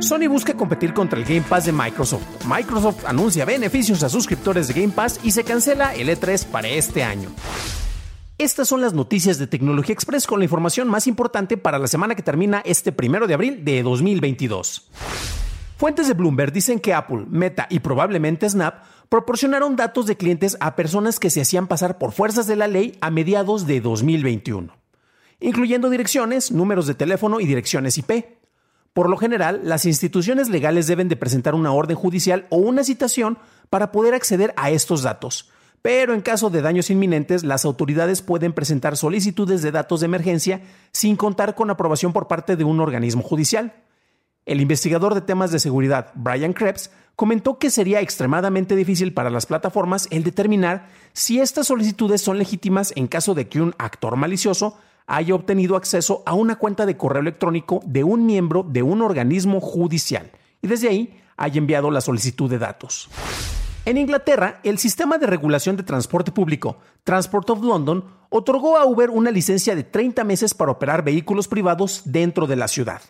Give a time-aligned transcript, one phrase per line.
[0.00, 2.46] Sony busca competir contra el Game Pass de Microsoft.
[2.46, 7.02] Microsoft anuncia beneficios a suscriptores de Game Pass y se cancela el E3 para este
[7.04, 7.28] año.
[8.38, 12.14] Estas son las noticias de Tecnología Express con la información más importante para la semana
[12.14, 14.88] que termina este primero de abril de 2022.
[15.76, 20.76] Fuentes de Bloomberg dicen que Apple, Meta y probablemente Snap proporcionaron datos de clientes a
[20.76, 24.72] personas que se hacían pasar por fuerzas de la ley a mediados de 2021,
[25.40, 28.39] incluyendo direcciones, números de teléfono y direcciones IP.
[28.92, 33.38] Por lo general, las instituciones legales deben de presentar una orden judicial o una citación
[33.68, 35.50] para poder acceder a estos datos.
[35.82, 40.60] Pero en caso de daños inminentes, las autoridades pueden presentar solicitudes de datos de emergencia
[40.92, 43.74] sin contar con aprobación por parte de un organismo judicial.
[44.44, 49.46] El investigador de temas de seguridad, Brian Krebs, comentó que sería extremadamente difícil para las
[49.46, 54.78] plataformas el determinar si estas solicitudes son legítimas en caso de que un actor malicioso
[55.06, 59.60] haya obtenido acceso a una cuenta de correo electrónico de un miembro de un organismo
[59.60, 60.30] judicial
[60.62, 63.08] y desde ahí haya enviado la solicitud de datos.
[63.86, 69.10] En Inglaterra, el sistema de regulación de transporte público, Transport of London, otorgó a Uber
[69.10, 73.00] una licencia de 30 meses para operar vehículos privados dentro de la ciudad.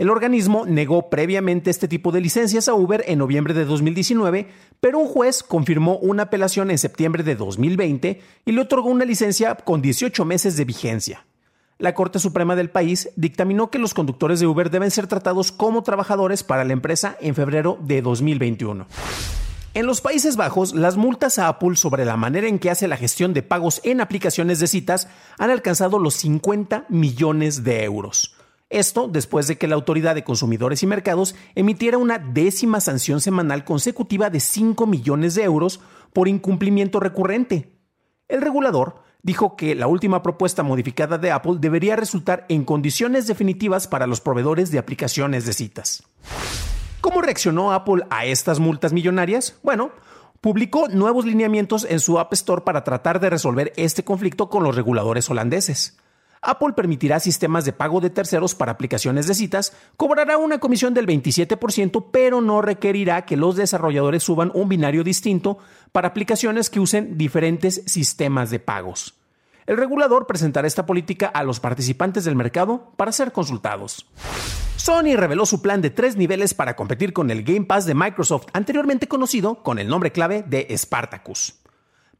[0.00, 4.48] El organismo negó previamente este tipo de licencias a Uber en noviembre de 2019,
[4.80, 9.56] pero un juez confirmó una apelación en septiembre de 2020 y le otorgó una licencia
[9.56, 11.26] con 18 meses de vigencia.
[11.76, 15.82] La Corte Suprema del país dictaminó que los conductores de Uber deben ser tratados como
[15.82, 18.86] trabajadores para la empresa en febrero de 2021.
[19.74, 22.96] En los Países Bajos, las multas a Apple sobre la manera en que hace la
[22.96, 28.39] gestión de pagos en aplicaciones de citas han alcanzado los 50 millones de euros.
[28.70, 33.64] Esto después de que la Autoridad de Consumidores y Mercados emitiera una décima sanción semanal
[33.64, 35.80] consecutiva de 5 millones de euros
[36.12, 37.72] por incumplimiento recurrente.
[38.28, 43.88] El regulador dijo que la última propuesta modificada de Apple debería resultar en condiciones definitivas
[43.88, 46.04] para los proveedores de aplicaciones de citas.
[47.00, 49.58] ¿Cómo reaccionó Apple a estas multas millonarias?
[49.64, 49.90] Bueno,
[50.40, 54.76] publicó nuevos lineamientos en su App Store para tratar de resolver este conflicto con los
[54.76, 55.98] reguladores holandeses.
[56.42, 61.06] Apple permitirá sistemas de pago de terceros para aplicaciones de citas, cobrará una comisión del
[61.06, 65.58] 27%, pero no requerirá que los desarrolladores suban un binario distinto
[65.92, 69.14] para aplicaciones que usen diferentes sistemas de pagos.
[69.66, 74.06] El regulador presentará esta política a los participantes del mercado para ser consultados.
[74.76, 78.46] Sony reveló su plan de tres niveles para competir con el Game Pass de Microsoft,
[78.54, 81.59] anteriormente conocido con el nombre clave de Spartacus.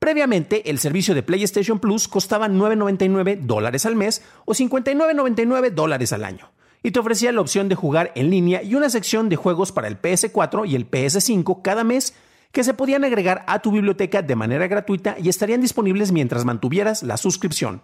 [0.00, 6.24] Previamente, el servicio de PlayStation Plus costaba 9.99 dólares al mes o 59.99 dólares al
[6.24, 6.50] año,
[6.82, 9.88] y te ofrecía la opción de jugar en línea y una sección de juegos para
[9.88, 12.14] el PS4 y el PS5 cada mes
[12.50, 17.02] que se podían agregar a tu biblioteca de manera gratuita y estarían disponibles mientras mantuvieras
[17.02, 17.82] la suscripción.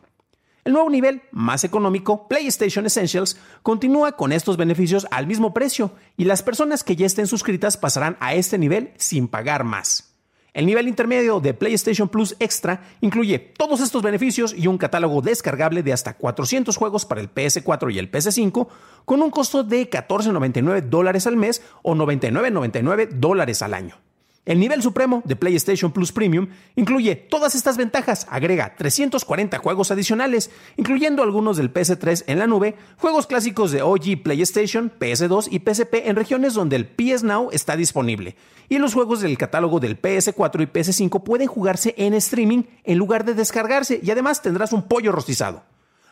[0.64, 6.24] El nuevo nivel, más económico, PlayStation Essentials, continúa con estos beneficios al mismo precio y
[6.24, 10.15] las personas que ya estén suscritas pasarán a este nivel sin pagar más.
[10.56, 15.82] El nivel intermedio de PlayStation Plus Extra incluye todos estos beneficios y un catálogo descargable
[15.82, 18.66] de hasta 400 juegos para el PS4 y el PS5
[19.04, 24.05] con un costo de $14.99 dólares al mes o $99.99 dólares al año.
[24.46, 26.46] El nivel supremo de PlayStation Plus Premium
[26.76, 32.76] incluye todas estas ventajas, agrega 340 juegos adicionales, incluyendo algunos del PS3 en la nube,
[32.96, 37.76] juegos clásicos de OG PlayStation, PS2 y PSP en regiones donde el PS Now está
[37.76, 38.36] disponible,
[38.68, 43.24] y los juegos del catálogo del PS4 y PS5 pueden jugarse en streaming en lugar
[43.24, 45.64] de descargarse, y además tendrás un pollo rostizado.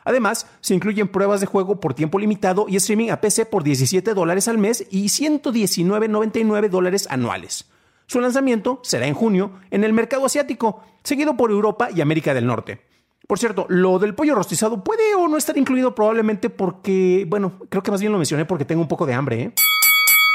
[0.02, 4.12] Además, se incluyen pruebas de juego por tiempo limitado y streaming a PC por 17
[4.12, 7.66] dólares al mes y 119.99 dólares anuales.
[8.06, 12.46] Su lanzamiento será en junio en el mercado asiático, seguido por Europa y América del
[12.46, 12.82] Norte.
[13.26, 17.82] Por cierto, lo del pollo rostizado puede o no estar incluido probablemente porque, bueno, creo
[17.82, 19.42] que más bien lo mencioné porque tengo un poco de hambre.
[19.42, 19.52] ¿eh?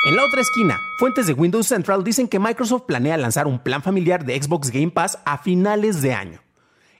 [0.06, 3.84] En la otra esquina, fuentes de Windows Central dicen que Microsoft planea lanzar un plan
[3.84, 6.42] familiar de Xbox Game Pass a finales de año.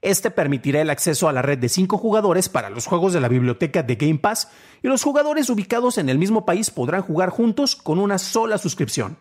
[0.02, 3.28] Este permitirá el acceso a la red de 5 jugadores para los juegos de la
[3.28, 4.50] biblioteca de Game Pass
[4.84, 9.18] y los jugadores ubicados en el mismo país podrán jugar juntos con una sola suscripción.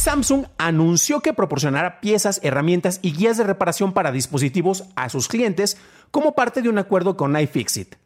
[0.00, 5.76] Samsung anunció que proporcionará piezas, herramientas y guías de reparación para dispositivos a sus clientes
[6.10, 7.96] como parte de un acuerdo con iFixit.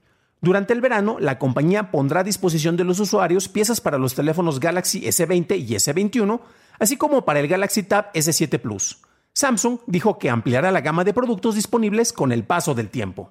[0.41, 4.59] Durante el verano, la compañía pondrá a disposición de los usuarios piezas para los teléfonos
[4.59, 6.41] Galaxy S20 y S21,
[6.81, 8.99] así como para el Galaxy Tab S7 Plus.
[9.33, 13.31] Samsung dijo que ampliará la gama de productos disponibles con el paso del tiempo.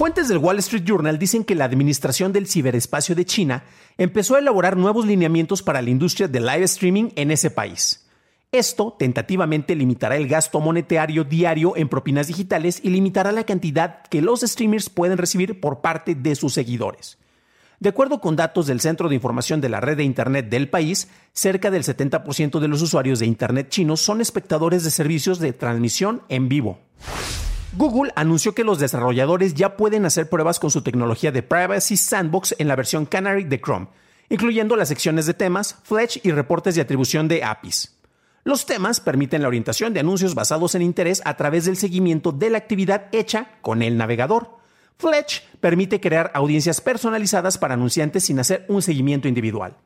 [0.00, 3.64] Fuentes del Wall Street Journal dicen que la Administración del Ciberespacio de China
[3.98, 8.08] empezó a elaborar nuevos lineamientos para la industria del live streaming en ese país.
[8.50, 14.22] Esto tentativamente limitará el gasto monetario diario en propinas digitales y limitará la cantidad que
[14.22, 17.18] los streamers pueden recibir por parte de sus seguidores.
[17.78, 21.08] De acuerdo con datos del Centro de Información de la Red de Internet del país,
[21.34, 26.22] cerca del 70% de los usuarios de Internet chinos son espectadores de servicios de transmisión
[26.30, 26.78] en vivo.
[27.72, 32.56] Google anunció que los desarrolladores ya pueden hacer pruebas con su tecnología de Privacy Sandbox
[32.58, 33.86] en la versión Canary de Chrome,
[34.28, 37.96] incluyendo las secciones de temas, Fletch y reportes de atribución de APIs.
[38.42, 42.50] Los temas permiten la orientación de anuncios basados en interés a través del seguimiento de
[42.50, 44.58] la actividad hecha con el navegador.
[44.98, 49.76] Fletch permite crear audiencias personalizadas para anunciantes sin hacer un seguimiento individual.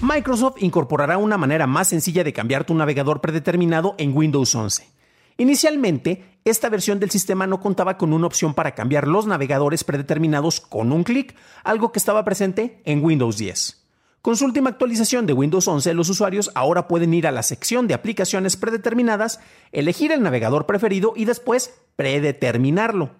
[0.00, 4.97] Microsoft incorporará una manera más sencilla de cambiar tu navegador predeterminado en Windows 11.
[5.40, 10.60] Inicialmente, esta versión del sistema no contaba con una opción para cambiar los navegadores predeterminados
[10.60, 13.84] con un clic, algo que estaba presente en Windows 10.
[14.20, 17.86] Con su última actualización de Windows 11, los usuarios ahora pueden ir a la sección
[17.86, 19.38] de aplicaciones predeterminadas,
[19.70, 23.12] elegir el navegador preferido y después predeterminarlo.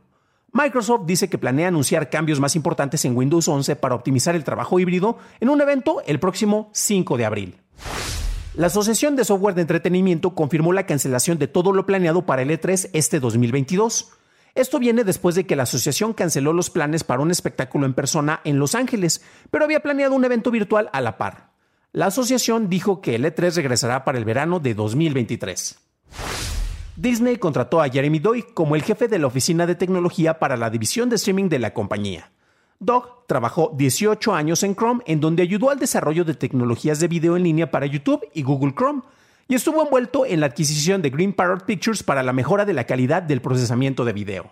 [0.50, 4.80] Microsoft dice que planea anunciar cambios más importantes en Windows 11 para optimizar el trabajo
[4.80, 7.60] híbrido en un evento el próximo 5 de abril.
[8.58, 12.50] La Asociación de Software de Entretenimiento confirmó la cancelación de todo lo planeado para el
[12.50, 14.10] E3 este 2022.
[14.56, 18.40] Esto viene después de que la asociación canceló los planes para un espectáculo en persona
[18.42, 19.22] en Los Ángeles,
[19.52, 21.52] pero había planeado un evento virtual a la par.
[21.92, 25.78] La asociación dijo que el E3 regresará para el verano de 2023.
[26.96, 30.68] Disney contrató a Jeremy Doig como el jefe de la oficina de tecnología para la
[30.68, 32.32] división de streaming de la compañía.
[32.80, 37.36] Doug trabajó 18 años en Chrome, en donde ayudó al desarrollo de tecnologías de video
[37.36, 39.02] en línea para YouTube y Google Chrome,
[39.48, 42.84] y estuvo envuelto en la adquisición de Green Parrot Pictures para la mejora de la
[42.84, 44.50] calidad del procesamiento de video.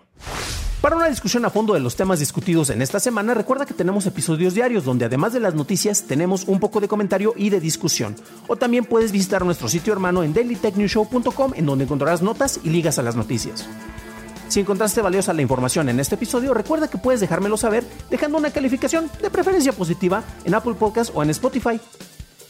[0.81, 4.07] Para una discusión a fondo de los temas discutidos en esta semana, recuerda que tenemos
[4.07, 8.17] episodios diarios donde además de las noticias tenemos un poco de comentario y de discusión.
[8.47, 12.99] O también puedes visitar nuestro sitio hermano en dailytechnewshow.com en donde encontrarás notas y ligas
[12.99, 13.69] a las noticias.
[14.49, 18.51] Si encontraste valiosa la información en este episodio, recuerda que puedes dejármelo saber dejando una
[18.51, 21.81] calificación de preferencia positiva en Apple Podcast o en Spotify.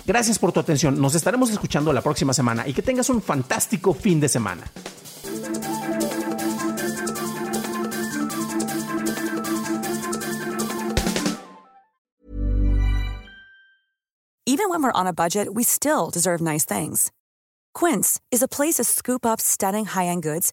[0.06, 3.93] Gracias por tu atención, nos estaremos escuchando la próxima semana y que tengas un fantástico
[3.93, 4.62] fin de semana.
[14.48, 17.10] Even when we're on a budget, we still deserve nice things.
[17.75, 20.52] Quince is a place to scoop up stunning high-end goods